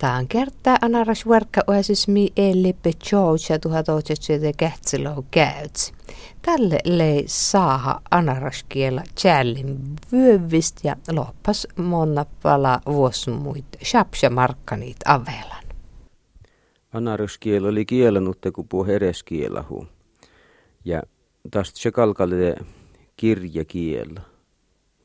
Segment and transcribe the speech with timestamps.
[0.00, 5.92] Taan kertaa anaras verkka oasismi elippe Georgia 1800 kähtsilou käyts.
[6.42, 9.78] Tälle lei saaha anaraskiela tjällin
[10.12, 15.64] vyövist ja loppas monna pala vuosmuit shapsha markkanit avelan.
[16.92, 19.86] Anaraskiela oli kielanut kun puhu hereskielahu.
[20.84, 21.02] Ja
[21.50, 22.56] tästä se kalkalle
[23.16, 24.20] kirjakiela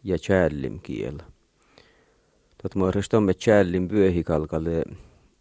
[0.04, 1.24] ja tjällim kiela
[2.66, 4.84] Tot muodostus tomme tjällin vyöhikalkalle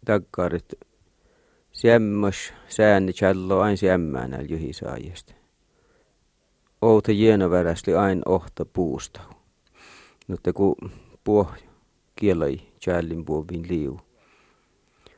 [0.05, 0.73] takkarit
[1.71, 5.33] siemmas säänni tjallo ain siemmään näillä juhisaajista.
[6.81, 9.21] Outa hienoväräsli ain ohta puusta.
[10.27, 10.77] Mutta ku
[11.23, 11.51] puo
[12.15, 13.99] kielai tjällin puovin liu.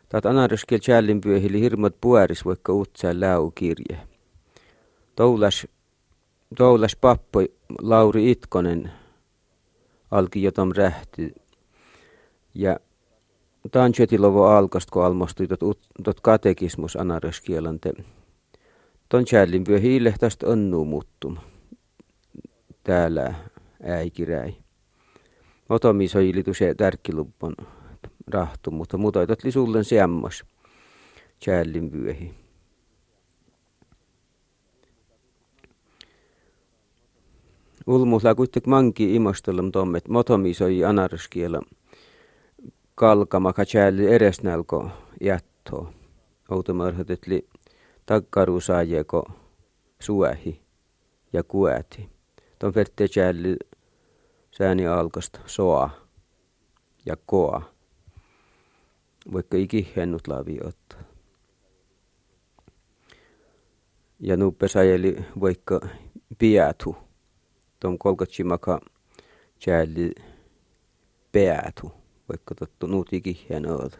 [0.09, 3.99] Tat anaruskel tjällin pyöhili hirmat pueris vaikka utsää läu kirje.
[5.15, 5.67] Toulas,
[6.57, 7.39] toulas pappo
[7.81, 8.91] Lauri Itkonen
[10.11, 11.46] alki jotam rähti
[12.57, 12.79] ja
[13.71, 15.47] Tanchetilovo alkast, kun almostui
[16.03, 17.93] tot, katekismus anaröskielante.
[19.09, 21.37] Ton chällin vyö hiilehtästä onnu muuttum.
[22.83, 23.33] Täällä
[23.83, 24.55] äikiräi.
[25.69, 27.55] Otomi soilitu se tärkkiluppon
[28.27, 30.43] rahtu, mutta ei li sullen siemmas
[31.45, 32.33] chällin vyöhi.
[37.87, 41.61] Ulmuhla kuitenkin manki imostella, mutta motomi soi anaröskielä
[42.97, 44.89] kalkama kachääli eresnälko
[45.21, 45.93] jättoo.
[46.49, 47.47] Outomörhötetli
[48.05, 49.31] takkaruusaajeko
[49.99, 50.61] suähi
[51.33, 52.09] ja kuäti.
[52.59, 53.57] Ton ferte chääli
[54.51, 55.89] sääni alkosta soa
[57.05, 57.61] ja koa.
[59.33, 61.03] Vaikka iki hennut laavi ottaa.
[64.19, 65.81] Ja nuppe sajeli vaikka
[66.37, 66.95] piätu.
[67.79, 68.81] Ton kolkotsimaka
[69.59, 70.15] chääli
[71.31, 71.96] peätu
[72.29, 73.99] vaikka tottu nuuti kihjän oot.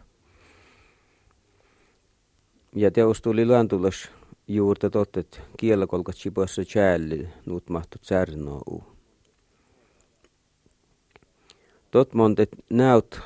[2.74, 4.08] Ja teos tuli luontulos
[4.48, 8.82] juurta tottet kielakolkat sipossa chälli nuut mahtut särnoo.
[11.90, 13.20] Tot montet näyt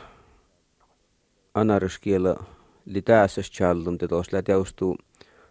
[1.54, 2.44] anaruskiela
[2.87, 4.97] li tässä challun te tos läteustuu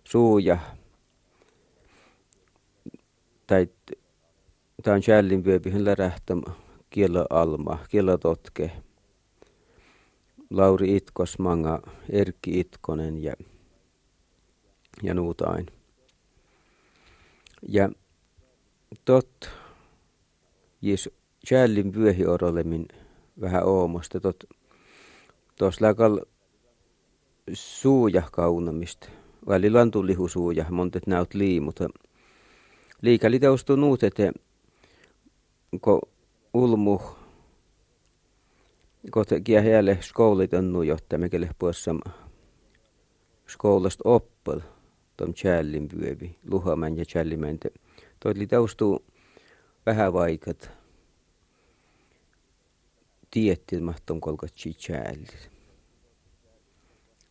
[0.04, 0.58] suuja
[3.48, 3.68] tai
[4.84, 6.54] tämän challin vyöpihän lärähtämä
[6.90, 8.72] kiela alma, kiela totke.
[10.52, 13.34] Lauri Itkosmanga, Erkki Itkonen ja,
[15.04, 15.66] ja nuutain.
[17.68, 17.90] Ja
[19.06, 19.50] tot,
[20.82, 21.10] jos
[21.52, 22.88] jällin vyöhi orolemin
[23.42, 24.44] vähän oomosta, tot,
[25.58, 26.20] tos läkal
[27.54, 29.10] suuja kaunamista.
[29.48, 31.90] Väli lantulihu suuja, montet näyt lii, mutta
[33.02, 34.32] liikäli teostuu nuut, että
[35.82, 36.02] ko
[36.54, 37.21] ulmuh
[39.10, 41.96] Kotekia heille skoulit on jotta mekelle puossa
[43.48, 44.60] skoulasta oppel
[45.18, 47.72] tom chällin pyövi, luhaman ja chällimente.
[48.20, 49.06] Toitli taustuu
[49.86, 50.72] vähän vaikat.
[53.32, 55.50] Tietti mahtom kolkatsi chällit.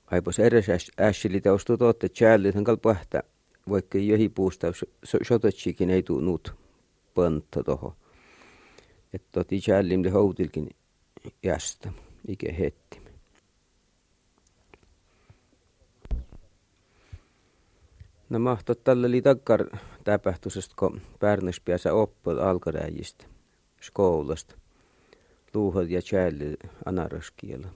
[0.06, 3.22] Aipos eräs ässili taustuu totte chällit hän kalpahta,
[3.68, 4.66] vaikka johi puusta
[5.22, 6.54] sototsikin ei tuu nuut
[7.14, 7.96] pönttö toho.
[9.12, 10.70] Että toti chällim de houtilkin
[11.42, 11.92] jästä,
[12.28, 13.00] ikä hetti.
[18.28, 19.66] No mahto tällä oli takkar
[20.04, 23.24] täpähtusesta, kun Pärnäs pääsä oppil alkaräjistä,
[23.80, 24.54] skoulasta,
[25.54, 27.68] luuhad ja tjälli anaraskiela.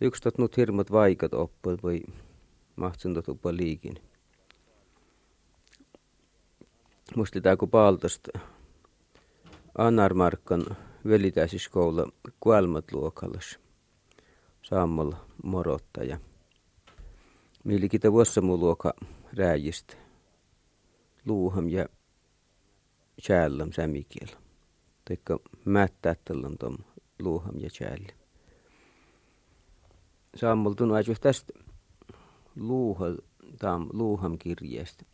[0.00, 2.00] Yksi tot nyt hirmat vaikat oppil voi
[2.76, 3.94] mahtsun tot uppa liikin.
[7.16, 8.38] Musti tää kun paaltosta
[9.78, 10.66] Annarmarkan
[11.08, 12.06] velitäisiskoula
[12.40, 13.58] kuelmat luokallas
[14.62, 16.18] saamalla morottaja.
[17.64, 18.94] Millikitä vuossa muu luoka
[19.36, 19.96] rääjistä.
[21.26, 21.86] Luuham ja
[23.22, 24.28] chällam sämikiel.
[25.04, 26.76] Teikka mättättällän tom
[27.18, 28.14] luuham ja chälli.
[30.36, 31.52] Saamalla tunnu tästä
[32.56, 33.16] luuhal,
[33.92, 35.04] luuham kirjeestä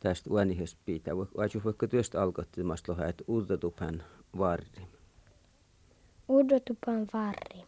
[0.00, 1.16] tästä uänihöstä pitää.
[1.16, 4.02] Vaikka vaikka työstä alkoitti maasta että uudatupan
[4.38, 4.86] varri.
[6.28, 7.64] Uudatupan varri.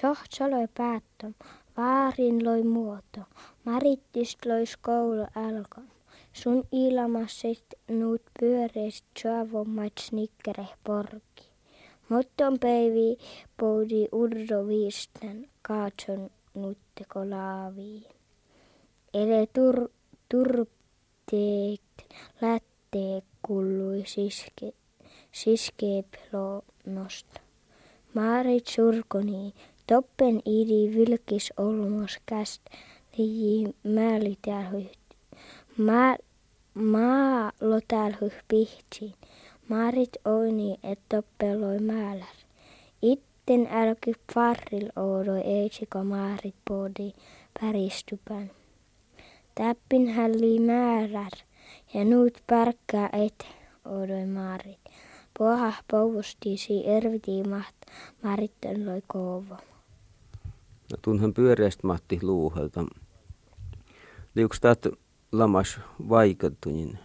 [0.00, 1.32] Tjohtsa loi päättö,
[1.76, 3.20] vaarin loi muoto,
[3.64, 5.88] marittist loi skoulu alkon.
[6.32, 11.44] Sun ilmasit nuut pyöreist tjavommat snikkere porki.
[12.08, 13.18] Motton peivi
[13.56, 18.04] poudi urdo viisten kaatson nutteko laaviin.
[19.14, 19.88] Ele tur,
[20.28, 20.66] tur
[21.30, 24.72] teekt lättee kullui siske,
[25.32, 27.40] siskeeplonosta.
[28.14, 29.54] Maarit surkoni
[29.86, 32.62] Toppen idi vilkis olmos käst,
[33.18, 34.90] liji määli täällä
[35.76, 36.16] Mä,
[36.74, 38.18] maa lo täällä
[38.48, 39.14] pihtsi.
[39.68, 42.36] Marit oini, et toppeloi määlär.
[43.02, 47.12] Itten älky farril oodoi eitsiko maarit podi
[47.60, 48.50] päristypän.
[49.58, 51.30] Täppin hälli määrär
[51.94, 53.46] ja nuut pärkkää et
[53.84, 54.80] oodoi maarit.
[55.38, 57.74] Poha pouvustisi ervitiimaht
[58.22, 59.56] maritten loi koovo.
[60.90, 62.84] No tunhan pyöreästä Matti luuhalta.
[64.34, 64.86] Liuks taat
[65.32, 66.98] lamas vaikattunin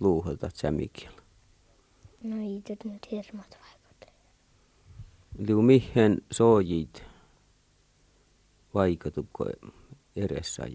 [0.00, 1.12] luuhalta tsämikiel?
[2.22, 4.12] No ei nyt hirmat vaikat.
[5.38, 7.02] Liu mihin soojit
[8.74, 9.46] vaikatukko
[10.16, 10.66] edessä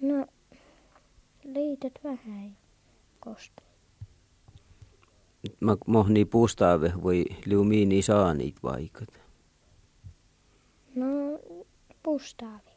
[0.00, 0.26] No,
[1.44, 2.56] liitot vähän
[3.20, 3.62] kosta.
[5.60, 9.20] Mä mohni pustaave voi liumiini saa niitä vaikat.
[10.94, 11.06] No,
[12.02, 12.70] pustaavi.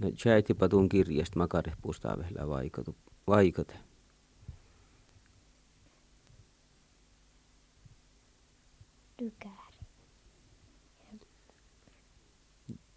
[0.00, 2.96] No, tjäitipa tuun kirjasta makare pustaavella vaikatu,
[3.26, 3.74] vaikate.
[9.16, 9.63] Tykääri.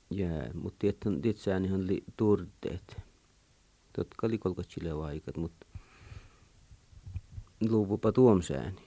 [0.10, 0.86] Jää, mutta
[1.22, 3.02] tietsään ihan li, turteet.
[3.94, 5.66] Totka oli kolkotsille vaikat, mutta
[7.70, 8.82] luupupa tuomsääni.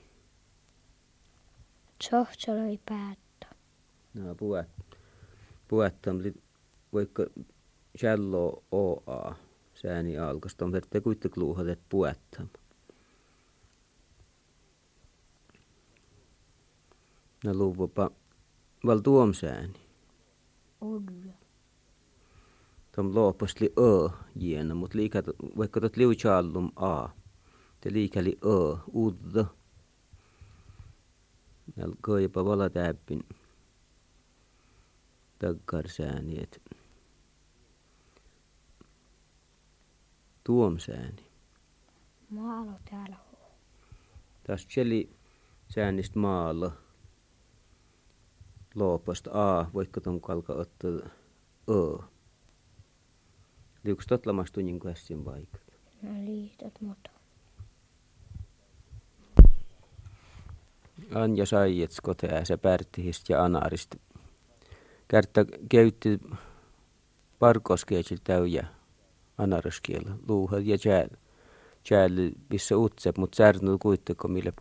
[2.03, 3.47] Sohtsaloi päättö.
[4.15, 4.69] No, puhet,
[5.69, 6.17] puhettam,
[6.93, 7.27] vaikka
[7.99, 9.37] cello oa
[9.75, 12.49] sääni alkasta on verte kuitte kluuhat, et puhettam.
[17.45, 18.11] No luupupa
[18.87, 19.90] val tuomsääni.
[20.81, 21.32] Odja.
[22.97, 25.25] Tom loopasti ö jiena, mutta liikat,
[25.56, 27.09] vaikka tot liuchallum a.
[27.81, 29.44] Te liikali ö, udda.
[31.77, 33.25] Näl koipa vala täppin
[35.38, 36.62] takkarsääni, et
[40.44, 41.26] tuomsääni.
[42.31, 43.17] Maalo täällä.
[44.67, 45.11] Tseli
[45.69, 46.73] säännistä maalla.
[48.75, 50.91] Loopasta a, vaikka ton kalka ottaa
[51.69, 51.99] ö.
[53.85, 55.59] Liuks totlamastu niin kuin äsken vaikka.
[56.03, 57.11] No liitot mutta.
[61.15, 62.01] Anja Saijets
[62.45, 63.95] se pärtihist ja anarist.
[65.09, 66.21] Kärttä käytti
[67.39, 68.67] parkoskeetsil täyjä
[69.39, 71.09] anaraskielä, luuhad ja jääl.
[71.91, 74.53] Jääl, missä utsep, mut särnul kuitteko mille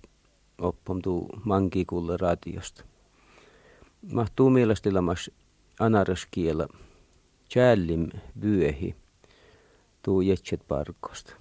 [0.57, 2.83] oppom tuu mankikulle radiosta.
[4.01, 5.31] Mahtuu mielestäni lamas
[5.79, 6.67] anaraskielä
[7.55, 8.09] jäällim
[8.41, 8.95] vyöhi
[10.01, 11.33] tuu jetset parkosta.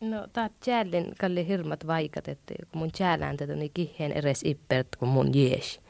[0.00, 4.88] No, tää jäälin kalli hirmat vaikat, että kun mun jäälään tätä niin kihen eres ippert
[4.98, 5.80] kuin mun jees.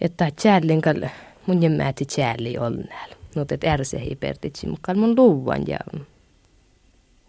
[0.00, 1.06] Että jäälin kalli,
[1.46, 3.16] mun jemmääti jääli on näillä.
[3.34, 5.78] No, että ärse ipertitsi mukaan mun luuvan ja,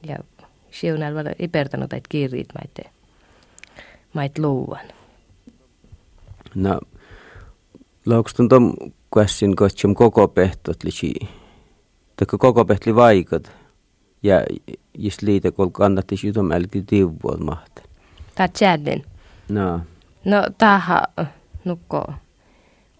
[0.07, 0.17] ja
[0.71, 2.83] siunal vaan ipertanut että kirjit maitte,
[4.13, 4.85] mait luuvan.
[6.55, 6.79] No,
[8.05, 8.73] laukstun tom
[9.11, 11.13] kuessin kohtsum koko pehtot lisi.
[12.15, 13.51] Taka koko pehtli vaikat.
[14.23, 14.43] Ja
[14.97, 17.83] just liitä, kun kannatti sytom älki tiuvuol mahten.
[18.35, 19.05] Tää jäälin.
[19.49, 19.79] No,
[20.25, 21.03] No, tähän
[21.65, 22.13] nukko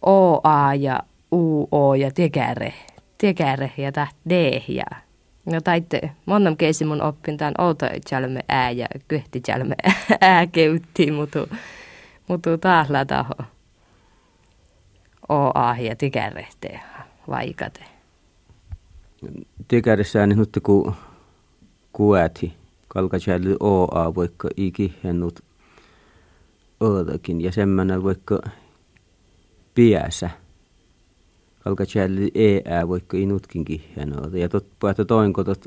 [0.01, 0.99] OA ja
[1.31, 2.73] UO ja tekäre.
[3.17, 4.85] Tekäre ja tää D ja
[5.45, 9.75] No taitte, monen keisi mun oppin tämän outo jalme ää ja kyhti jalme
[10.21, 11.47] ää keutti, mutta
[12.27, 13.33] mutta taas taho.
[15.29, 16.79] OA ja tikärehte
[17.27, 17.83] vaikate.
[19.67, 20.93] tekädessään niin nutte ku
[21.93, 22.53] kuäti.
[22.87, 25.39] Kalka jääli oa vaikka ikihennut
[26.83, 28.39] öötäkin ja semmänä vaikka
[29.75, 30.29] piäsä.
[31.63, 34.33] Kalka jääli eää vaikka inutkin kihennut.
[34.33, 35.65] Ja tot päätä toinko tot,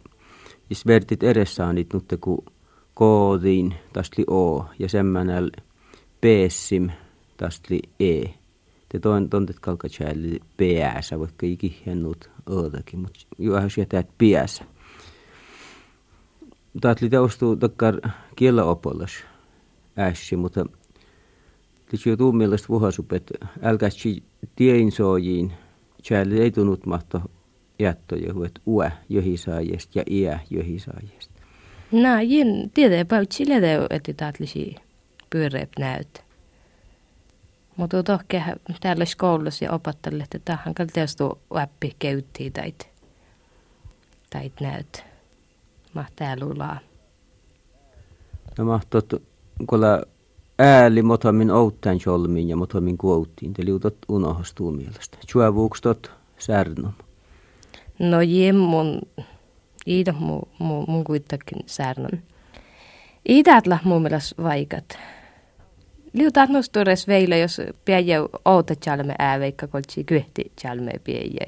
[0.70, 2.44] jos vertit edessä niitä nutte ku
[2.94, 5.42] koodiin tastli o ja semmänä
[6.20, 6.90] peessim
[7.36, 8.37] tastli e.
[8.88, 14.64] Te toin tontet kalka jääli piäsä vaikka ikihennut öötäkin, mutta juohan sieltä piäsä.
[16.80, 18.00] Taatli teostuu takkar
[18.36, 19.12] kielaopollas
[19.98, 20.64] ässi, mutta
[21.92, 23.88] Liittyy tuu mielestä vuhasup, että älkää
[24.56, 25.52] tiein soojiin,
[26.08, 27.22] tjäälle ei tunnut mahto
[27.78, 31.30] jättoja, että ue johisaajest ja iä johisaajest.
[31.92, 34.74] No, jen tiedä pautsi lede, että taatlisi
[35.30, 36.27] pyöreät näyt.
[37.78, 38.42] Mutta tohke
[38.80, 42.88] täällä koulussa ja opattalle, että tähän kaltaistu appi käyttiin tait,
[44.30, 45.04] tait näyt.
[45.94, 46.78] Mahtaa lulaa.
[48.58, 49.22] No mahtot,
[49.66, 49.80] kun
[50.58, 53.54] ääli motamin outtain jolmin ja motamin kuouttiin.
[53.54, 55.18] Te liutot unohostuu mielestä.
[55.34, 56.92] Juovuuks tot särnom?
[57.98, 59.00] No jemmun,
[59.86, 62.22] iida mu, mu, mun kuitenkin särnon.
[63.28, 64.98] Iidätla mun mielestä vaikat.
[66.12, 71.46] Liutat nostures veillä, jos piäjä outa chalme ääveikka koltsi kyhti chalme piäjä.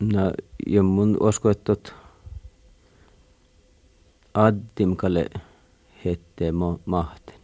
[0.00, 0.32] No,
[0.66, 1.76] ja mun usko, että
[4.34, 5.26] addimkalle
[6.04, 6.52] hette
[6.86, 7.40] mahten.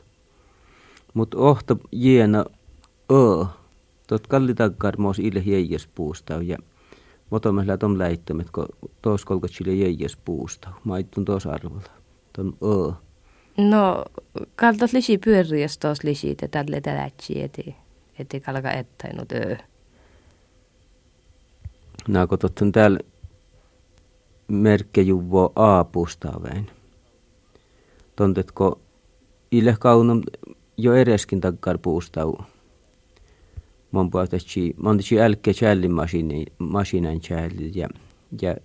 [1.15, 2.45] Mut ohta jiena
[3.13, 3.47] ö,
[4.07, 6.59] tot kalli takkar mos ille jäijäs puustau ja
[7.31, 8.67] motomasla tom läittämet, kun
[9.03, 10.73] tos kolkat sille jäijäs puustau.
[10.85, 11.91] Maittun tos arvolla.
[12.33, 12.93] Ton ö.
[13.69, 14.05] No,
[14.57, 17.77] kaltas lisi pyöriäs tos lisi, te tälle tälätsi eti,
[18.19, 19.57] eti kalka ettäinut öö.
[22.09, 22.99] No, kun tottun täällä
[24.49, 26.71] merkke juvo A puustavein
[28.21, 28.81] tontetko
[29.51, 30.23] ille kaunum
[30.77, 32.37] jo ereskin takkar puustau.
[33.91, 35.93] Mon puhutetsi, mon tisi älke chällin
[36.59, 37.21] masinan
[37.75, 37.89] ja,
[38.43, 38.57] ja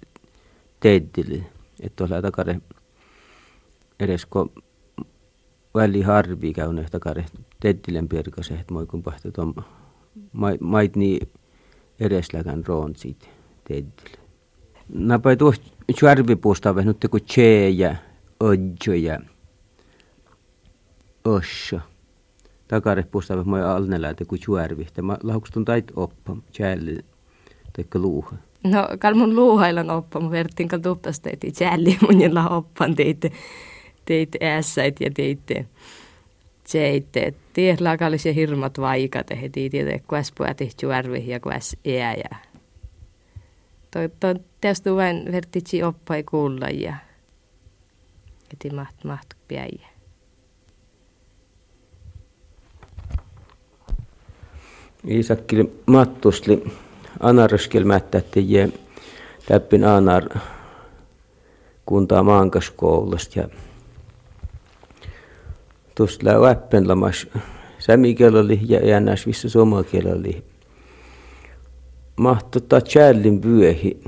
[0.80, 1.44] teettili.
[1.80, 2.60] Että tuolla takare
[4.00, 4.48] eresko
[5.76, 7.26] väli harvi käyne takare
[7.60, 9.54] teettilen pirkase, että moi kun pahti tuon
[10.60, 11.28] mait niin
[12.00, 13.28] eresläkän roon siitä
[13.68, 14.16] teettili.
[14.90, 15.62] Napai tuossa
[15.94, 17.96] charvipuusta nyt kun tse ja
[18.40, 19.20] odjo ja
[21.28, 21.82] össä.
[22.68, 25.02] Takareppusta voi alneläitä kuin juärvihtä.
[25.02, 27.00] Mä lahukstun tait oppa, tjälli,
[27.74, 28.36] teikö luuha.
[28.64, 33.32] No, kal mun luuhailan oppa, mä vertin kal tuppas teiti tjälli, mun oppan teitte,
[34.06, 35.66] teitte äässäit ja teitte
[36.72, 37.34] teitte.
[37.54, 42.38] Tiedät lakallisia hirmat vaikat, he tiedät, kuas puhati juärvi ja kuas ää ja
[43.92, 46.96] toi, toi tästä vain vertitsi oppa ei kuulla ja
[48.54, 49.88] eti maht maht piäjä.
[55.08, 56.64] Iisakki mattusli
[57.20, 58.68] anarskil mättätti ja
[59.46, 60.30] täppin anar
[61.86, 63.50] kuntaa maankaskoulusta ja
[65.96, 67.28] tuosta läppen lamas
[67.80, 70.42] sämikielellä ja jännäs vissä suomakielellä
[72.16, 74.04] mahtota chällin vyöhi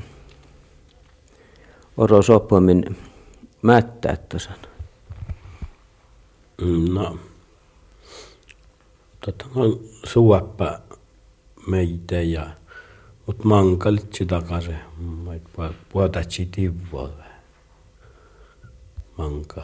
[1.98, 2.98] oro sopamin
[3.62, 4.58] mättää tasan.
[6.94, 7.20] No,
[9.25, 10.79] totta on suoppa
[11.67, 12.50] meitä ja
[13.27, 14.77] mut mankalitsi takaisin.
[15.89, 17.10] Puhutatsi tivvoa
[19.17, 19.63] Manka.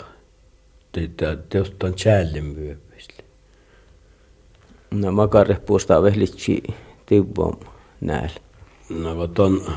[1.49, 3.23] Teosta on chällin myöpistä.
[4.91, 6.63] No makare puustaa vehlitsi
[7.05, 7.59] tivvoa
[8.01, 8.39] näillä.
[8.89, 9.73] No ton,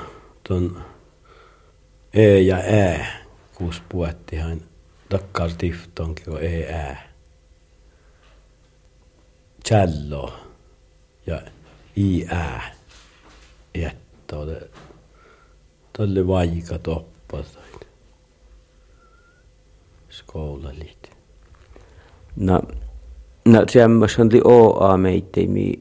[0.49, 0.83] ton
[2.15, 3.07] E ja Ä,
[3.55, 4.61] kuus puettihan
[5.09, 6.97] takkar tiftonkin kun E Ä.
[9.69, 10.41] Cello
[11.27, 11.43] ja
[11.97, 12.61] i ä
[13.75, 14.39] jättää.
[15.93, 17.59] Tälle vaikka toppas.
[22.37, 22.37] Skoulalit.
[22.37, 22.63] No,
[23.45, 25.73] no semmoisen oli OA meitä, mi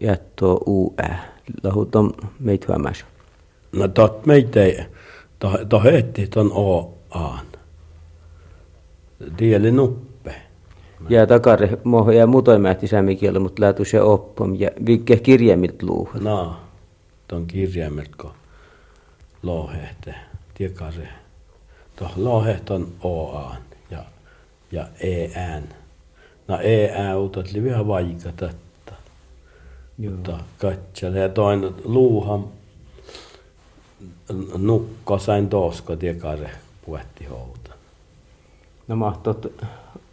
[0.00, 1.16] jättää UE.
[1.62, 3.06] Lahutam meitä hyömässä.
[3.72, 4.86] No tot meitä ei,
[5.68, 7.38] to hetti ton OA.
[9.36, 10.34] Tieli nuppe.
[11.08, 16.18] Ja takare moho ja mutoimähti sämikielä, mutta lähtu se oppom ja vikke kirjaimit luuha.
[16.20, 16.56] No,
[17.28, 18.32] ton kirjaimet ko
[19.42, 20.14] lohehte,
[20.54, 21.08] tiekase.
[21.96, 23.56] To loheht on OA
[23.90, 24.04] ja,
[24.72, 25.81] ja EN.
[26.48, 28.50] No EN utot oli vähän vaikata.
[29.96, 32.44] Mutta katsella ja toinen luuhan
[34.58, 36.50] nukko sain tosko tiekase
[36.86, 37.70] puetti houta.
[38.88, 39.46] No mahtot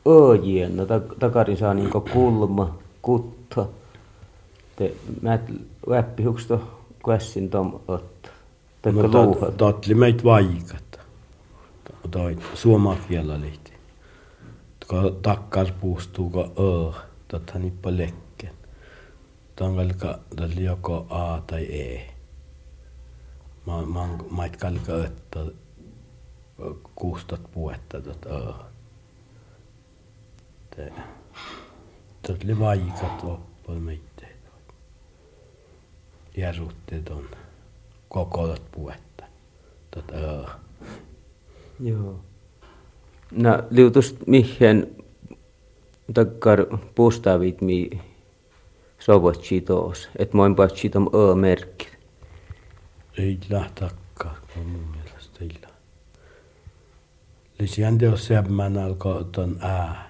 [0.07, 0.86] öjien, no
[1.19, 3.65] takarin saa niinku kulma, kutta.
[4.75, 5.39] Te mä
[5.88, 6.62] läppi huksto
[7.05, 8.31] kässin tom ottaa.
[8.91, 11.00] No tot, totli meitä vaikata.
[12.12, 13.68] Toi suoma kielä lihti.
[14.89, 18.53] Kun takkar puustuu ko ö, totta nippa lekken.
[19.55, 22.13] Tangalka tuli joko A tai E.
[23.65, 25.39] Mä, mä, mä et kalka öttä
[26.96, 28.53] kuustot puetta tot ö.
[30.75, 30.93] Te,
[32.27, 34.27] tuli vaikat oppa meitä.
[36.38, 37.29] Järutteet on
[38.10, 39.24] kokolot puetta.
[39.91, 40.46] Tot ö.
[41.79, 42.28] Joo.
[43.31, 45.05] No liutus mihin
[46.13, 47.89] takkar puustavit mi
[49.00, 51.88] sovotsi toos, et moin patsi tom ö merkki.
[53.17, 55.69] Ei lähtakkaa, kun mun mielestä ei lähtä.
[57.59, 60.09] Lisiän teos seppmän alkoi ton ää.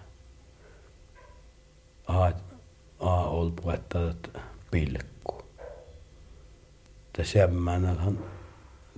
[2.08, 2.32] a
[3.00, 4.30] a ol puettadat
[4.72, 5.42] pilkku.
[7.14, 8.20] Te semmäänälhän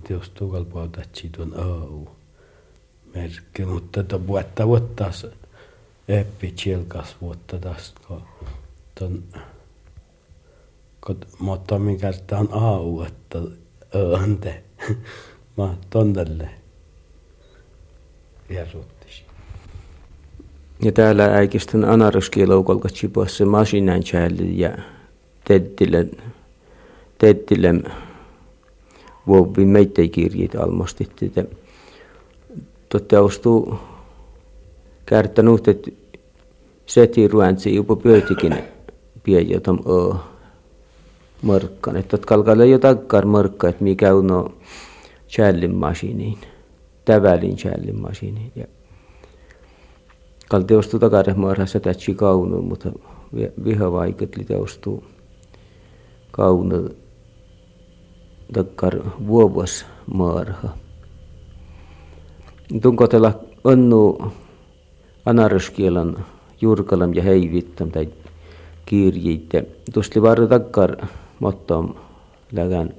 [0.08, 1.00] teostuu kalpauta
[1.36, 2.08] tuon au
[3.14, 5.26] merkki, mutta to puetta vuottas
[6.08, 8.00] eppi chielkas vuotta tästä,
[11.06, 13.38] kun mutta mikä on au, että
[14.22, 14.62] ante
[15.56, 16.50] ma tonnelle
[18.50, 19.22] järjuttis.
[20.84, 24.78] Ja täällä äikistön anaruskieloukolkas chipossa masinan chääli ja
[25.44, 26.06] tettille
[27.18, 27.74] tettille
[29.26, 31.28] vuovi meitä kirjit almostitti.
[31.30, 31.61] Totta
[33.20, 33.74] ostuu
[35.06, 35.90] kärttänyt, että
[36.86, 38.56] seti ruantsi jopa pöytikin
[39.22, 40.14] piejotam ö
[41.42, 41.96] mörkkan.
[41.96, 44.54] Että kalkalle jo takkar mörkka, että mikä on no
[45.28, 46.38] challin masiniin,
[47.04, 48.52] tävälin challin masiniin.
[48.56, 48.66] Ja
[50.78, 52.92] ostuu takare marhassa tätsi kaunu, mutta
[53.64, 55.04] viha vaikat li teostuu
[56.30, 56.88] kaunu
[58.52, 59.86] takkar vuovas
[62.72, 62.80] marha.
[62.80, 64.32] Tunkotella onnu
[65.26, 66.24] anaruskielan
[66.60, 68.08] jurkalam ja heivittam tai
[68.86, 69.66] kirjiitte.
[69.92, 71.06] Tuosti varre takkar
[71.40, 71.94] mottom
[72.52, 72.94] lägän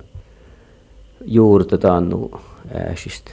[1.25, 2.32] juurta taannu
[2.74, 3.32] ääsistä.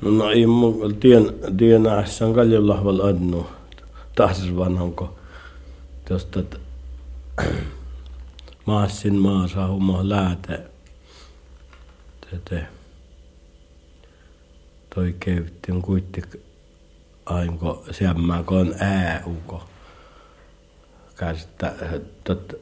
[0.00, 3.46] No ei mun tien, tien äässä on kaljon lahval annu.
[4.16, 5.14] Tahsis vanhanko.
[6.08, 6.58] Tuosta, että
[8.66, 9.14] maassin
[9.68, 10.60] humma lääte.
[12.30, 12.81] Tätä.
[14.94, 16.42] Toi keytti on kuitenkin
[17.26, 19.68] ainko semmää, kun on ääuko.
[21.16, 21.74] Käsittä,
[22.24, 22.54] tot,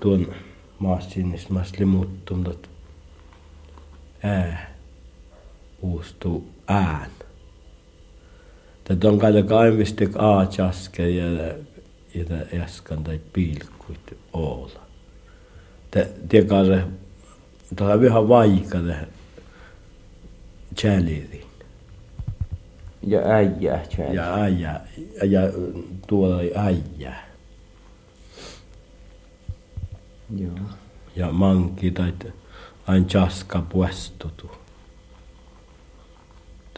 [0.00, 0.34] tuon
[0.78, 2.70] massinista mä limuttum tot
[4.22, 4.74] ää
[5.82, 7.10] uustuu ään.
[8.84, 11.54] Tätä on kaikille kaimisti aajaske ja
[12.14, 12.24] ja
[12.62, 14.80] äsken tai pilkkuit olla.
[16.28, 16.46] Tiedä
[17.76, 18.78] tämä on vähän vaikka
[20.74, 21.46] tjäliri.
[23.02, 24.16] Ja äijää chääli.
[24.16, 24.80] Ja äijä,
[25.22, 25.40] ja
[26.06, 27.14] tuolla oli äijä.
[30.36, 30.58] Joo.
[31.16, 32.12] Ja manki tai
[32.86, 34.50] ain chaska puestutu.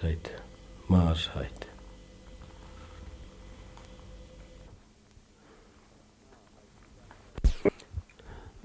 [0.03, 0.19] Tai
[0.89, 1.73] maasait.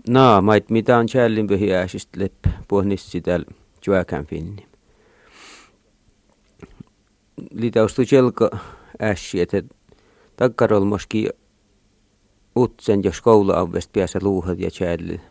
[0.10, 3.46] Naa, mait mitä on challin pyhiäisistä leppä puhnissi täällä
[3.88, 4.67] juokän finni.
[7.52, 8.50] Litaustu jelka
[9.02, 9.64] ässi, että
[10.36, 11.30] takkarolmoski
[12.56, 15.22] utsen jos kouluavvest päässä luuhat ja chälli.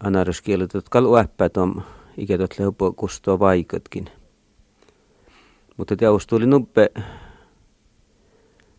[0.00, 1.82] Anaruskielet, että kal uäppät on
[2.16, 4.06] ikä tot lehopo kustoa vaikatkin.
[5.76, 6.90] Mutta teos tuli nuppe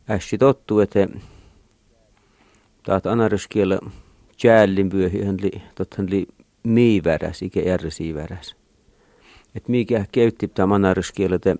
[0.10, 1.08] ässi tottu, että
[2.84, 3.80] taat anaruskielä
[4.38, 6.28] chällin vyöhi, hän li, tothan li
[6.64, 8.56] miiväräs, ikä järsiiväräs.
[9.56, 11.56] että mikä käytti tämä anaruskielä, että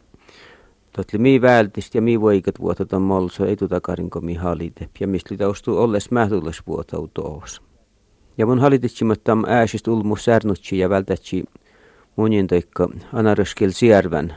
[0.92, 4.90] Totli mi vältist ja mi voikat vuotat on molso etutakarin kun mi halite.
[5.00, 7.62] Ja mistä taustu olles mähtulles vuotau toos.
[8.38, 11.44] Ja mun halititsimmat tam ääsist ulmu särnutsi ja vältätsi
[12.16, 14.36] munin toikka anaröskel siervän.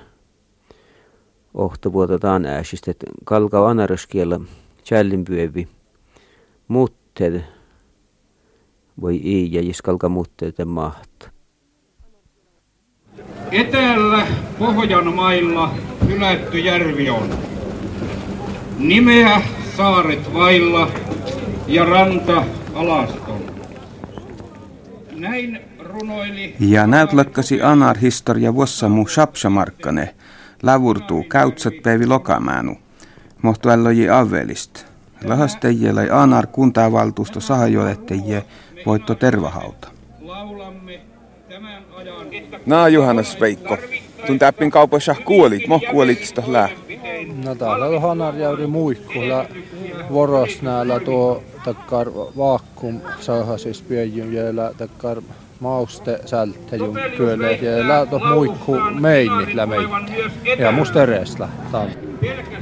[1.54, 4.40] Ohto vuotataan ääsist, että kalkau anaröskiellä
[4.84, 5.68] chällin pyövi.
[6.68, 7.40] Mutted
[9.00, 11.28] voi ei ja jiskalka mutted mahtaa.
[13.52, 14.26] Etelä
[14.58, 15.70] Pohjan mailla
[16.08, 17.30] hylätty järvi on.
[18.78, 19.42] Nimeä
[19.76, 20.88] saaret vailla
[21.66, 23.40] ja ranta alaston.
[25.12, 26.56] Näin runoili...
[26.60, 30.14] Ja näyt lakkasi anar historia vuossamu Shapshamarkkane,
[30.62, 32.76] lavurtuu käytsät päivi lokamäänu,
[33.42, 34.84] mohtu älloji avelist.
[35.24, 38.44] Lahasteijällä anar kuntavaltuusto sahajoletteje
[38.86, 39.88] voitto tervahauta.
[40.20, 41.00] Laulamme
[42.66, 43.78] No Johannes Veikko,
[44.26, 46.68] tun täppin kaupassa kuolit, mo kuolit lää.
[47.44, 49.44] No täällä on hanarjäyri muikkulla
[50.12, 55.22] voros näillä tuo takkar vaakkum saha siis piejyn jäälä takkar
[55.60, 59.96] mauste sälttäjun kyllä jäälä tuo muikku meini lämeitä.
[60.58, 61.48] Ja musta eresla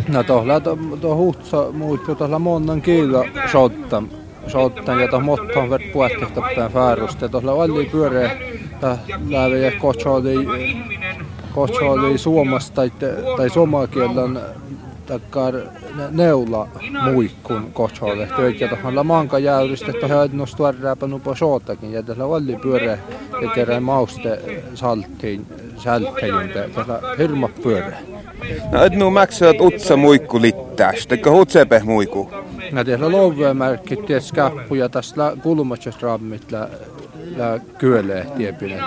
[0.08, 0.60] No tuolla
[1.00, 4.08] tuo huhtsa muikku tuolla monnan kiilo sottam.
[4.46, 7.28] Sottam ja tuo motton vert puettehtappeen fäärusta.
[7.28, 8.36] Tuolla oli pyöreä
[9.28, 10.34] läve kohtsoli,
[11.54, 12.92] kohtsoli suomasta tai,
[13.36, 14.40] tai suomakielen
[15.06, 15.54] takkar
[16.10, 16.68] neula
[17.12, 18.26] muikkun kohtsoli.
[18.36, 21.92] Töitä tuohon manka jäyristä, että he on stuarrääpä på sootakin.
[21.92, 22.98] Ja tässä oli pyörä
[23.42, 24.40] ja kerran mauste
[24.74, 26.48] salttiin, sälttäjin.
[26.74, 27.96] Tässä hirma pyörä.
[28.72, 32.30] No et nu maksat utsa muikku littääs, teikö hutsepe muiku?
[32.72, 36.68] Nä tehdä lovuemerkit, tiedät skappuja tästä kulmatsosrammit lä,
[37.36, 38.80] lä kyölee tiepinen.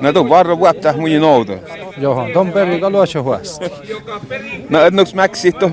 [0.00, 1.52] No tu varro vuotta muihin noutu.
[1.98, 3.64] Johan, ton perika luossa huosta.
[4.70, 5.70] No et nuks mäksi to,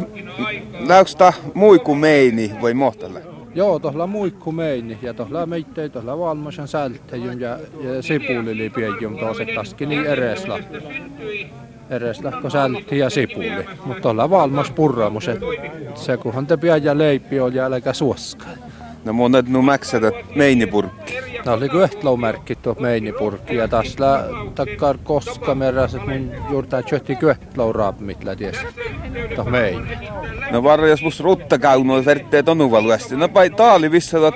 [0.88, 3.22] läyksta muikku meini voi mohtalle?
[3.56, 9.44] Joo, tuolla muikku meini ja tuolla meittei tuolla valmoisen sältejun ja, ja sipulili piejum tuossa
[9.56, 10.60] taskin niin eresla.
[11.90, 13.52] Eresla, kun sältti ja sipuli.
[13.86, 15.46] Mutta tuolla valmos purramus, että
[15.96, 18.50] se kunhan te pian ja leipi oli ja älkä suoskaa.
[19.06, 20.04] No monet nu maksat
[20.36, 21.31] meinipurkki.
[21.44, 24.24] Tämä oli Köhtlou-merkki tuo meinipurkki ja tässä
[24.56, 28.58] takkar koska meräset mun juurta tjötti Köhtlou-raapmit ties
[29.36, 29.98] tuo meini.
[30.52, 33.16] No varro jos mus rutta kauno vertteet onuvaluesti.
[33.16, 34.36] No pai taali vissa tot,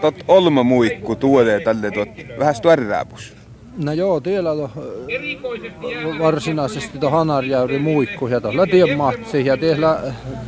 [0.00, 3.32] tot olma muikku tuolee tälle tot vähäs tuärrääpus.
[3.78, 4.70] No joo, tiellä to,
[6.18, 9.98] varsinaisesti tuo Hanarjäyri muikku ja tuolla tiemmatsi ja tiellä,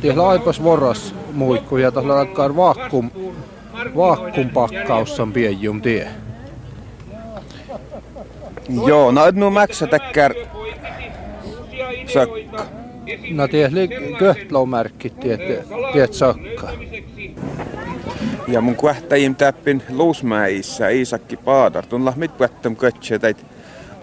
[0.01, 3.11] tiellä aipas voras muikku ja tuolla takkar vaakkum,
[3.95, 6.07] vaakkum pakkaus on pienjum tie.
[8.87, 10.33] Joo, no et nu maksa täkkär
[12.07, 12.65] sökka.
[13.31, 13.79] No tiellä
[14.17, 15.41] Köhtlou-merkki, tiet,
[15.93, 16.69] tiet sakka.
[18.47, 21.85] Ja mun kuahtajim täppin Luusmäissä Iisakki Paadar.
[21.85, 23.45] Tuon lahmit kuahtam kötsä täit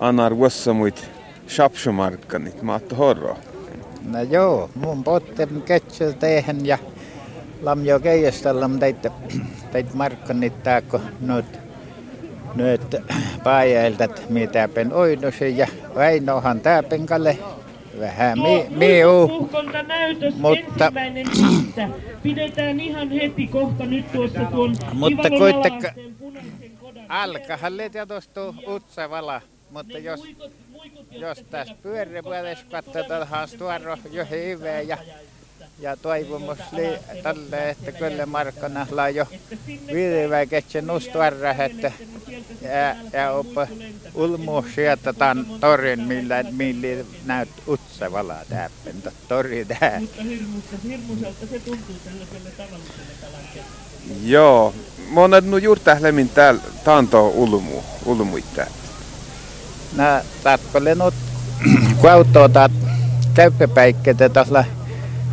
[0.01, 1.11] anar vuossamuit
[1.49, 2.63] shapshumarkkanit.
[2.63, 3.37] Mä ootto horroa.
[4.05, 6.79] No joo, mun potten ketsel tehen ja
[7.63, 9.07] lam jo keijastallam teit,
[9.73, 11.63] teit markkanit taakko nyt
[12.55, 12.97] nyt
[13.45, 17.39] pääjäiltä, mitä pen oidosi ja Väinohan tääpen kalle
[18.01, 19.49] vähän mi, miu,
[20.37, 20.93] Mutta-.
[22.23, 27.05] Pidetään ihan heti kohta nyt tuossa tuon Mutta kodan.
[27.09, 34.25] alkahan leitä tuosta utsavala, mutta Ne jos, muikut, jotka jos tässä pyörivuodessa katsotaan tuoro jo
[34.25, 34.99] hyvää ja,
[35.83, 38.27] ja toivomus li, alaaseen tälle, että kyllä järjestää.
[38.27, 39.27] markkana la jo
[40.51, 41.93] ketsen nustuarra, että
[42.63, 43.67] ja, ja oppa
[44.15, 50.01] ulmu sieltä tämän torin, millä, millä näyt utsavala täppen, tori tää.
[50.01, 50.23] Mutta
[50.85, 53.65] hirmuiselta se tuntuu tällaiselle tavalliselle kalan
[54.25, 54.75] Joo,
[55.09, 58.67] monet nu juurtählemin täällä taanto ulmu, ulmuittää.
[59.97, 61.15] Nää tatkolle nyt
[62.01, 62.73] kuautotat
[63.35, 64.65] käyppäpäikkeitä tuolla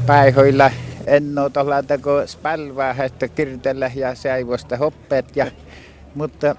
[0.09, 0.71] päihoilla.
[1.07, 5.45] Enno tuolla teko spälvää, että kirtellä ja seivosta hoppeet ja
[6.15, 6.55] mutta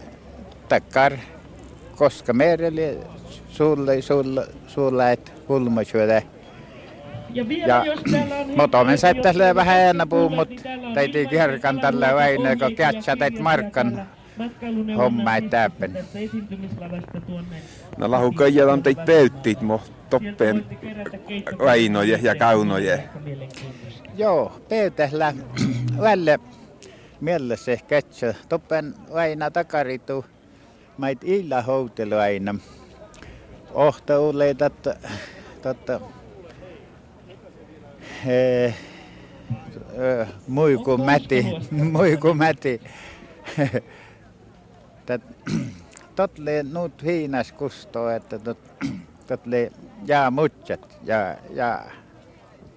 [0.68, 1.12] takkar
[1.96, 2.98] koska mereli
[3.48, 6.22] sulle sulle sulle et hulmasyödä
[7.30, 8.98] Ja vielä Ja jos täällä on Mutta omen
[9.54, 13.42] vähän ovat enää puhuu, tulleet, mut niin täytyy kerkan tällä väinö, kun kätsä teit sinne
[13.42, 14.06] markkan
[14.96, 15.50] homma ei
[17.26, 17.56] tuonne.
[17.98, 20.64] No lahu kaijalan teit pöyttit mo toppeen
[21.58, 23.08] väinoje ja kaunoje.
[24.16, 25.34] Joo, pöytällä
[26.00, 26.38] välle
[27.20, 28.34] mielessä ehkä etsä.
[28.48, 30.24] Toppen aina takaritu.
[30.98, 32.54] Mait illa houtelu aina.
[33.74, 34.94] Ohta ulle totta,
[35.62, 36.00] totta
[38.26, 38.74] eh,
[39.98, 41.46] ö, muiku mäti,
[41.92, 42.80] muiku mäti.
[45.06, 45.22] Tät,
[46.16, 48.58] totle nuut hiinas kustoo, että tot,
[49.26, 49.72] totle
[50.06, 51.84] jää mutset ja, ja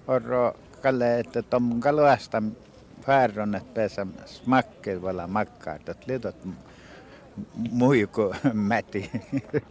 [0.06, 2.42] orro kalle, että tom kaluasta
[3.06, 6.36] färron, että pesä smakke vala makkaa, että litot
[7.70, 9.10] muiku mäti.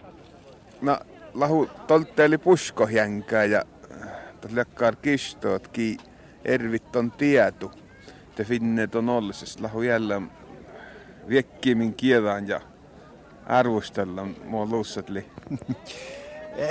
[0.81, 0.99] No
[1.33, 3.63] lahu tolteeli puskohjänkää ja
[4.51, 5.97] läkkar kistoot ki
[6.45, 7.71] ervit on tietu.
[8.35, 10.31] Te finnet on ollisessa lahu jälleen
[11.29, 12.61] viekkimin kiedan ja
[13.45, 15.25] arvostella mua luussatli.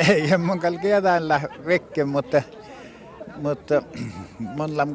[0.09, 1.23] Ei mun kalki jotain
[1.67, 2.43] vekke, mutta,
[3.37, 3.83] mutta
[4.39, 4.89] mulla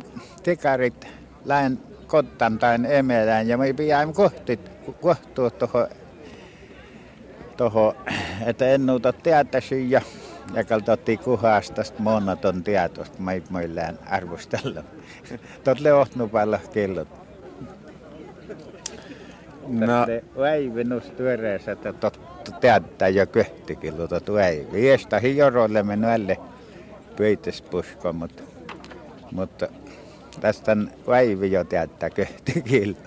[0.44, 1.08] tikarit
[1.46, 4.60] lähen kottan tai emelään ja me pidään kohti,
[5.02, 5.88] kohtua tuohon,
[7.58, 7.96] toho,
[8.46, 10.02] että en nuuta tietäisi ja
[10.54, 14.84] ja kaltotti kuhasta monoton tietoista, mä ei millään arvostella.
[15.64, 17.21] Totle ohnu päällä kellot.
[19.68, 24.72] No, Väivinus työreessä, että totta teättää jo köhtikillu tot väivi.
[24.72, 26.38] Viestä hioroille menuelle
[27.18, 28.44] pöytäspusko, mutta,
[29.32, 29.68] mutta
[30.42, 32.98] tästä väivi jo teättää köhtikillu.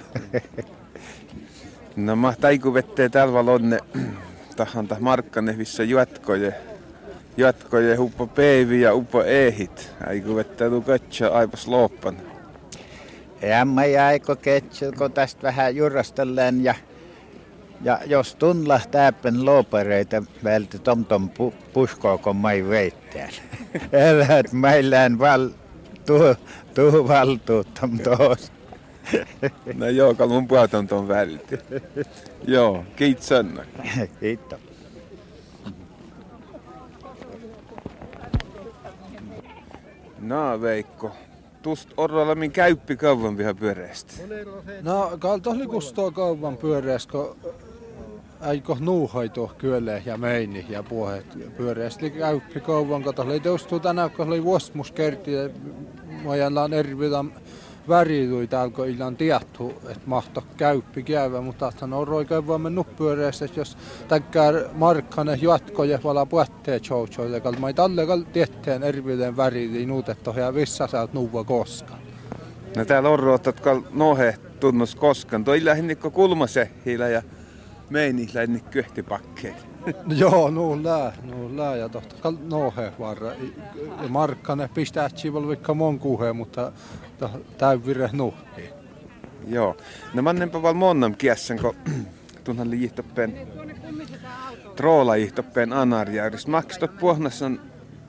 [1.97, 3.81] no mä taiku vettee täällä
[4.57, 6.55] tahan tah markkane missä jatkoje
[7.37, 9.91] jatkoje uppo peivi ja uppo ehit.
[10.07, 12.34] Aiku vettää tuu katsa aipas loppan.
[13.43, 16.75] Ja mä jäikö ketsil, kun tästä vähän jurastellaan ja
[17.85, 23.29] Ja jos tunla täppen lopereita vältä tom pu, puskoo, kun mai veittää.
[23.93, 25.49] Elät meillään val,
[26.07, 26.35] tuu,
[26.75, 28.53] tuu valtuuttam toos.
[29.75, 31.59] No joo, kun mun puhutaan tuon välti.
[32.47, 33.65] Joo, kiitos Sanna.
[34.21, 34.61] Kiitos.
[40.21, 41.17] No Veikko,
[41.65, 44.13] tust orralla min käyppi kauan vielä pyöreästä.
[44.83, 47.37] No, kalta oli kustaa kauan pyöreästä, kun
[48.41, 54.27] äikö nuuhaitu kyllä ja meini ja puhet pyöreästi käyppi kauan, kun oli teostuu tänään, kun
[54.27, 55.51] oli vuosimus kerti, ja
[56.23, 57.25] mojallaan ervitä
[57.89, 62.97] väritui täällä, kun illan tietty, että mahto käyppi käyvä, mutta että on roi kauan mennyt
[62.97, 63.77] pyöreästi, jos
[64.09, 70.55] täkkää markkanen jatkoja vala puetteen jouchoille, kun mä ei talle tietteen erviden väritin uutettu ja
[70.55, 72.01] vissa sä oot nuva koskaan.
[72.77, 75.45] No täällä on ruotatko nohe tunnus koskaan.
[75.45, 77.23] Toi lähinnä kulmasehillä ja
[77.91, 79.75] meini lähinnä kyhtipakkeilla.
[80.17, 83.33] Joo, nuu lää, nuu lää ja tohta kal nohe varra.
[84.09, 85.09] Markkane pistää
[85.47, 86.73] vaikka mon kuhe, mutta
[87.59, 88.71] täy vire nuhki.
[89.49, 89.77] Joo.
[90.15, 91.75] No mä ennenpä val monnam kiessän, kun
[92.45, 93.49] tunhan li jihtoppeen
[94.77, 96.51] troola jihtoppeen anarjäyristä.
[96.51, 97.61] Maksat puhnassan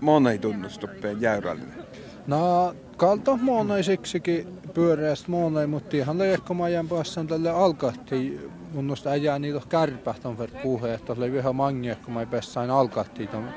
[0.01, 1.85] monei tunnustoppeen jäyrallinen.
[2.27, 8.39] No, kalta monei siksikin pyöreästä monei, mutta ihan leikkomajan päässä tälle alkahti
[8.75, 12.69] mun noista äijää niitä kärpäät on verran kuhe, että oli vähän mangia, kun mä pessain
[12.69, 13.49] alkahti ton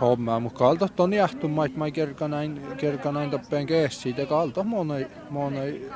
[0.00, 4.64] hommaa, mutta kalta ton jähtuma, että mä kerka näin, kerka näin toppeen keessiin, ja kalta
[4.64, 5.90] monei, monei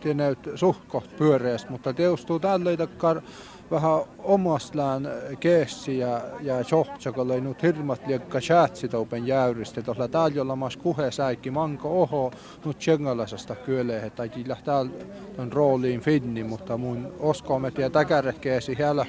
[0.00, 2.40] tienneet suhkoht pyöreästä, mutta teostuu
[2.78, 3.22] takkar
[3.70, 5.08] vähän omastlään
[5.40, 9.82] keessi ja, ja johtsakolle nyt hirmat liekka chatsi toupen jäyristä.
[9.82, 12.32] Tuolla täällä jolla mas kuhe säikki manko oho
[12.64, 14.90] nyt tsengalasasta kyöle, että tillä täällä
[15.38, 19.06] on rooliin finni, mutta mun oskoomet ja täkärehkeesi häällä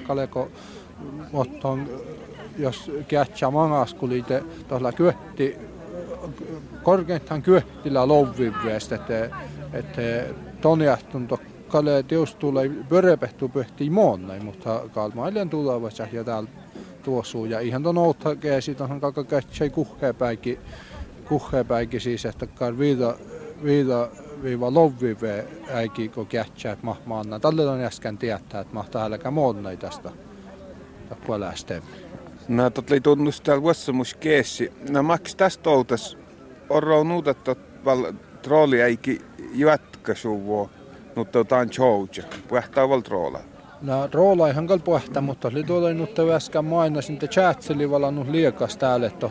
[1.32, 1.90] motton
[2.58, 5.58] jos kätsä mangaskuliite tuolla kyötti
[6.84, 9.30] korkeintaan kyöttillä lovvivestä, että,
[9.74, 10.02] että
[10.62, 11.28] tonjahtun
[11.68, 16.50] kalle teostulla pörepehtu pöhti moonnai, mutta kalmailen tulevassa ja täällä
[17.04, 17.46] tuossuu.
[17.46, 20.60] Ja ihan ton outa käsi tuohon kaka kätsei kuhkeepäikin,
[21.28, 23.16] kuhkeepäikin siis, että kar viida,
[23.64, 24.10] viida
[24.44, 27.40] viiva lovvive äiki, kun kätsää, että mah maanna.
[27.40, 30.12] Tälle on äsken tietää, että mah täälläkään moonnai tästä
[31.28, 31.82] puolestaan.
[32.48, 34.72] No, tot oli tunnus täällä vuossa mus keessi.
[34.90, 36.18] No, maks tästä outas
[36.70, 37.52] on nuutettu
[37.86, 39.22] val trooli äiki
[39.56, 40.70] jatkasuvua
[41.16, 43.40] mutta otan chouja, puhtaa val troola.
[43.82, 48.78] No roola ihan kal puhta, mutta oli tuolla nyt äsken mainasin, että chatseli valannut liekas
[48.78, 49.30] täällä, että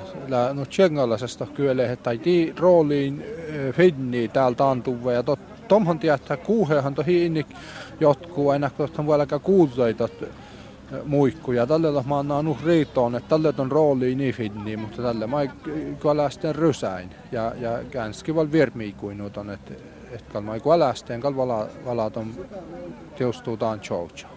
[0.53, 3.25] no tsengalasesta kyllä, että ei rooliin
[3.73, 7.47] finni täältä antuva ja tot, tomhan tietää kuuhehan tohi inni
[8.01, 10.09] jotkuu aina kohtaan vieläkään kuuloita
[11.05, 11.67] muikkuja.
[11.67, 15.47] Tälle mä annan riitoon, että tälle on rooli niin finni, mutta tälle mä
[16.01, 17.11] kyllä rysäin.
[17.33, 19.75] Ja, ja känski val virmiikuinut on, että
[20.15, 22.35] että kalma ei älästeen, kal vala, vala ton
[23.19, 24.29] teostuu taan choucha.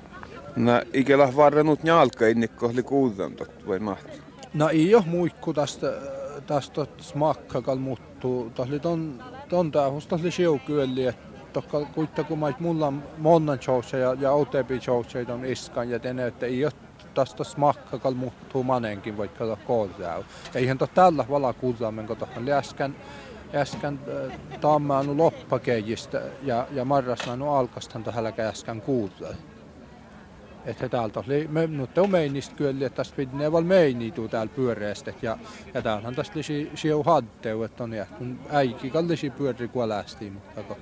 [0.55, 4.21] No, ikellä varrenut njalka innikko oli kuudantot, vai mahti?
[4.53, 5.93] No ei ole muikku tästä,
[6.47, 8.49] tästä smakka kal muuttuu.
[8.49, 11.26] Tästä ton, ton tästä oli siukyöli, että
[11.61, 13.59] tokka kuitenkin mulla on monen
[13.99, 16.73] ja, ja OTP choucha on iskan ja tene, että ei ole
[17.13, 20.23] tästä smakka kal muuttuu manenkin, vaikka koodää.
[20.55, 22.95] Eihän to tällä vala kuudamen, kun tuohon äsken
[23.55, 23.99] äsken
[24.31, 29.27] äh, tammaanu loppakeijistä ja, ja marrasnaanu alkastan tähän äsken kuulla.
[30.65, 35.13] Että täältä oli, me, nyt on meinistä kyllä, että tästä pitää val meiniitu täällä pyöreästä.
[35.21, 35.37] Ja,
[35.73, 40.75] ja täällähän tästä oli siu hatteu, että on kun äiki kallisi pyöri kuolästi, mutta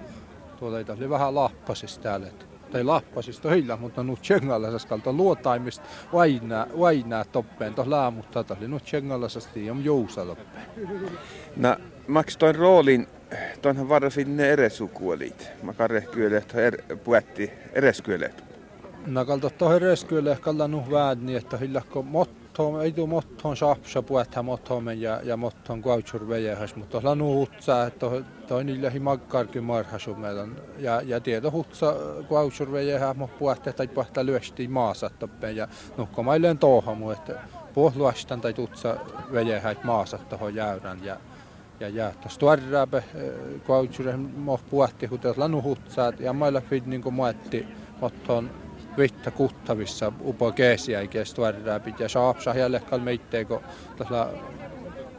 [0.55, 2.27] tuolla oli vähän lappasista täällä.
[2.71, 9.69] Tai lappasista hyllä, mutta nyt tsengallasaskalta luotaimista vainaa, vainaa toppeen tuossa laamutta, oli nyt tsengallasasti
[9.69, 10.65] on jousa loppeen.
[11.55, 11.75] No,
[12.07, 13.07] maks toin roolin,
[13.61, 15.47] toinhan varsin ne eresukuolit.
[15.63, 18.33] Mä karrehkyölle, että er, puetti ereskyölle.
[19.05, 22.03] No kalta tohon ereskyölle, kalla nuh väädni, että hillakko
[22.57, 27.35] mottoon, ei tuu mottoon saapsa puetta mottoon ja, ja mottoon kuautsur vejähäs, mutta tuolla nuh
[27.35, 28.05] hutsaa, että
[28.47, 30.55] toi niillä hi magkarkin marhasu meidän.
[30.77, 31.95] Ja, ja tieto hutsa
[32.27, 37.39] kuautsur vejähäs, mutta puetta tai puetta lyösti maassa toppeen ja nuhko mailleen tohamu, että
[37.73, 38.95] puhluastan tai tutsa
[39.31, 40.19] vejähäs maassa
[40.53, 41.17] jäyrän ja
[41.79, 43.03] ja ja tuorraape
[43.67, 47.67] kautsure mo puhti hutas lanu hutsaat ja mailla fit niinku muetti
[48.01, 48.49] otton
[48.97, 53.63] vitta kuttavissa upo keesiä eikä tuorraapi ja saapsa jällekal meitteeko
[53.97, 54.29] tällä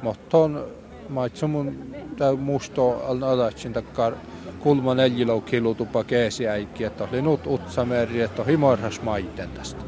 [0.03, 0.69] motton
[1.09, 4.15] maitsumun tää musto al alatsin takkar
[4.61, 9.85] kulma neljilou kilutupa keesiäikki, että oli nut utsameri, että oli morhas maiten tästä.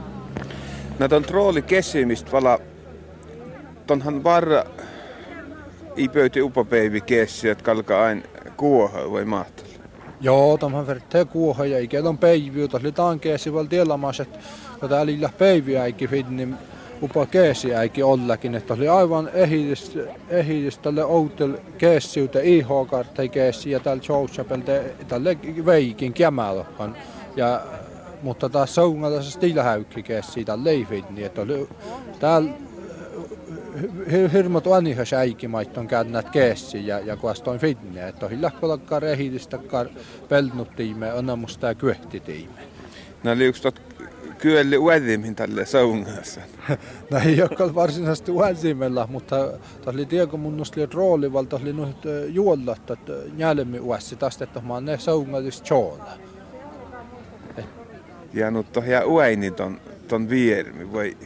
[0.99, 2.59] No ton trooli kesimistä vala,
[3.87, 4.65] tonhan varra
[5.97, 8.23] ei pöyti upapäivi kesi, että kalka aina
[8.57, 9.68] kuoha vai mahtella.
[10.21, 14.39] Joo, tämän verran kuoha ja ikä on päiviä, että oli taan keesi val tielamas, että
[14.81, 16.55] kun täällä ei päiviä äikki niin
[17.03, 19.31] upa keesi äikki ollakin, että oli aivan
[20.31, 24.73] ehidis, tälle outel keessiuta IH-kartta keesi ja täällä Chouchapelta
[25.09, 26.97] tälle veikin kämälohan.
[27.37, 27.61] Ja
[28.23, 31.69] mutta taas saungalla se stilhäykki keesi tällä leifin, niin että oli
[32.21, 32.51] täällä
[34.33, 39.89] hirmut anihas äikimait on käynyt keessi ja, ja kuastoin finne, että on hiljakkolakkaan rehidistäkkaan
[40.29, 42.61] pelnuttiime, onamusta ja kyöhtitiime.
[43.25, 43.81] No oli yksi tot
[44.39, 46.41] kyölli uedimmin tälle saungassa.
[47.11, 51.97] no ei ole varsinaisesti uedimella, mutta tässä oli tieko mun oli rooli, valta oli nyt
[52.29, 56.11] juollat, että njälmi uessi tästä, että mä oon ne saungallis choola.
[58.35, 61.17] Ja nyt tohja uäini ton, ton viermi, voi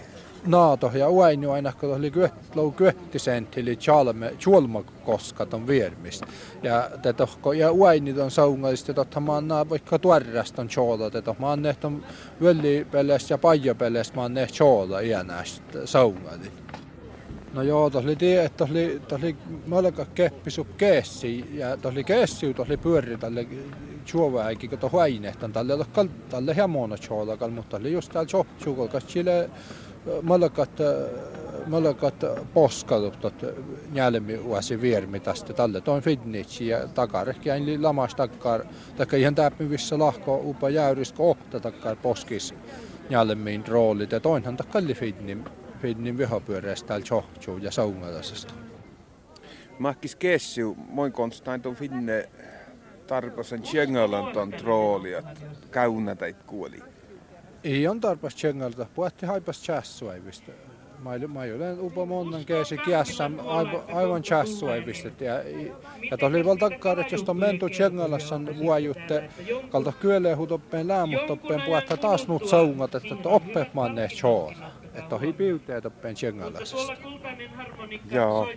[0.47, 2.13] naato ja uaini aina kun oli
[2.55, 6.25] lou kyöttisent eli chalme chulma koska ton viermist
[6.63, 7.27] ja tätä
[7.59, 12.05] ja uaini ton saungaista totta maan naa vaikka tuorraston chola tätä maan nehton
[12.43, 16.53] välli peles ja paija peles maan ne chola iänäst saungali.
[17.53, 22.55] No joo, tuossa oli tie, että oli, oli malka keppisu keessi ja tuossa oli keessi,
[22.55, 23.47] tuossa oli pyöri tälle
[24.07, 25.87] chuoväikin, kun tuossa huinehtan tälle,
[26.29, 29.51] tälle hemona chola, mutta oli just täällä chohchukol, kas chile
[30.23, 30.71] malakat,
[31.67, 32.15] malakat
[32.55, 33.17] poskadut
[33.93, 38.65] njälmi uasi viermi tästä tälle toin fitnitsi ja takarehki eli lamas takkar
[38.97, 42.55] takka ihan täppivissä lahko upa jäyrisko ohta takkar poskis
[43.11, 45.45] njälmiin roolit ja toinhan takkalli fitnin
[45.83, 48.55] fitnin vihapyöreästä täällä chohchuu ja saungalasesta.
[49.79, 52.29] Mahkis kessiu, moin konstain tuon finne
[53.07, 55.23] tarkoisen tjengalan tuon troolia,
[55.71, 56.92] käynä kuoli.
[57.65, 60.53] Ei on tarpeeksi tjengalta, puhutti haipas chassuaivista.
[61.03, 63.31] Mä olen upa monnan keesi kiässä
[63.95, 65.25] aivan chassuaivista.
[65.25, 65.35] Ja,
[66.11, 69.31] ja tuli vielä takkaan, että jos on menty tjengalassa vuojutte,
[69.69, 74.71] kalta kyölee hutoppeen lämmutoppeen puhuttaa taas nuut saungat, että oppeet manne choora.
[74.95, 76.93] Että on hipiuteet oppeen tjengalasesta.
[78.11, 78.49] Joo.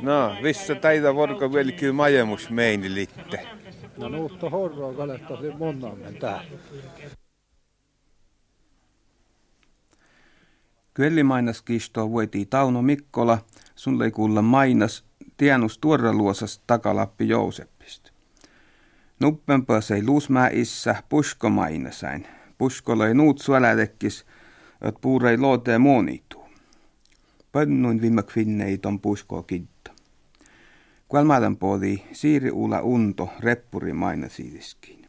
[0.00, 3.46] No, missä täitä vorko vielä kyllä majemus meini litte.
[3.96, 6.50] No nuutta horroa kaletta monnamen täällä.
[10.94, 13.38] Kvellimainaskistoa voitiin Tauno Mikkola,
[13.74, 15.04] sun leikulla mainas
[15.36, 18.12] tienus tuoreluosas takalappi Jouseppista.
[19.20, 22.26] Nuppenpä sei luusmää issa pusko mainasain.
[22.58, 24.26] Pusko löi nuut suolätekkis,
[24.80, 26.48] et puurei looteen monituu.
[27.52, 29.90] Pönnuin viime kvinnei ton puskoa kitta.
[31.08, 35.01] Kuelmaiden puoli siiri uula unto reppuri mainasiidiskin.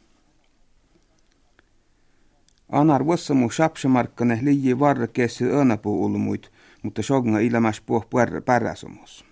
[2.74, 5.44] Anar vuossamu shapshamarkkane liiji varre kessi
[5.84, 8.06] ulmuit, mutta shognga ilmäs puh
[8.44, 9.24] päräsomus.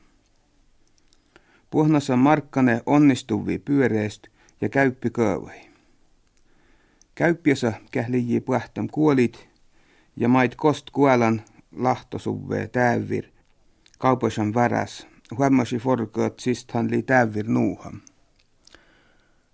[1.71, 4.27] Puhnassa markkane onnistuvi pyöreest
[4.61, 5.71] ja käyppi köövei.
[7.15, 9.49] Käyppiössä kähliiji puhtam kuolit
[10.17, 11.43] ja mait kost kuolan
[11.77, 13.25] lahtosuvve täyvir.
[13.99, 15.07] Kauposan väräs,
[15.39, 18.01] huommasi forkoot sisthan li täyvir nuuham.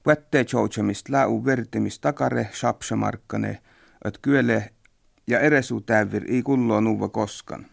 [0.02, 3.58] Puette choutsamist lau vertimist takare shapshamarkkane,
[4.04, 4.70] että kyele
[5.26, 7.66] ja eresu täyvir ei kulloa nuva koskan.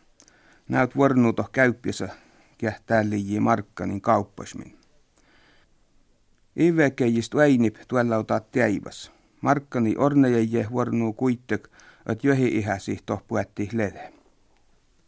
[0.69, 2.09] Näyt vuornuuto käyppiössä
[2.57, 4.77] kähtää liiji markkanin kauppasmin.
[6.59, 9.11] Ivekeijist väinip tuolla otaa täivas.
[9.41, 11.67] Markkani ornejeje vuornuu kuittek,
[12.09, 14.13] että johi ihäsi tohpuetti lede.